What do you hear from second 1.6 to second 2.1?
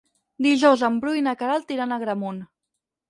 iran a